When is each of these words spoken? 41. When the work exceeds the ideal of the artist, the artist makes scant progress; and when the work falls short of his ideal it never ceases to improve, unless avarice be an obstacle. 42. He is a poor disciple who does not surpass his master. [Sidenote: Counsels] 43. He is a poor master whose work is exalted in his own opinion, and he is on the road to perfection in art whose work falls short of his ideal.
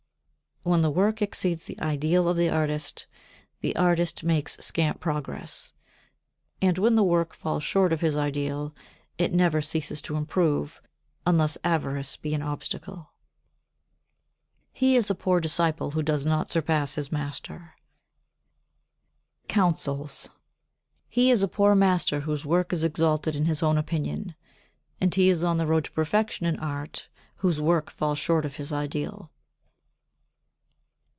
41. 0.63 0.71
When 0.83 0.83
the 0.83 0.91
work 0.95 1.21
exceeds 1.23 1.65
the 1.65 1.81
ideal 1.81 2.29
of 2.29 2.37
the 2.37 2.47
artist, 2.51 3.07
the 3.61 3.75
artist 3.75 4.23
makes 4.23 4.55
scant 4.63 4.99
progress; 4.99 5.73
and 6.61 6.77
when 6.77 6.93
the 6.93 7.03
work 7.03 7.33
falls 7.33 7.63
short 7.63 7.91
of 7.91 8.01
his 8.01 8.15
ideal 8.15 8.75
it 9.17 9.33
never 9.33 9.59
ceases 9.59 10.03
to 10.03 10.15
improve, 10.17 10.79
unless 11.25 11.57
avarice 11.63 12.15
be 12.15 12.35
an 12.35 12.43
obstacle. 12.43 13.09
42. 14.73 14.73
He 14.73 14.95
is 14.95 15.09
a 15.09 15.15
poor 15.15 15.39
disciple 15.41 15.91
who 15.91 16.03
does 16.03 16.27
not 16.27 16.51
surpass 16.51 16.93
his 16.93 17.11
master. 17.11 17.73
[Sidenote: 19.41 19.47
Counsels] 19.47 20.27
43. 20.27 20.37
He 21.09 21.31
is 21.31 21.41
a 21.41 21.47
poor 21.47 21.73
master 21.73 22.19
whose 22.19 22.45
work 22.45 22.71
is 22.71 22.83
exalted 22.83 23.35
in 23.35 23.45
his 23.45 23.63
own 23.63 23.79
opinion, 23.79 24.35
and 25.01 25.15
he 25.15 25.27
is 25.29 25.43
on 25.43 25.57
the 25.57 25.65
road 25.65 25.85
to 25.85 25.91
perfection 25.91 26.45
in 26.45 26.59
art 26.59 27.09
whose 27.37 27.59
work 27.59 27.89
falls 27.89 28.19
short 28.19 28.45
of 28.45 28.57
his 28.57 28.71
ideal. 28.71 29.31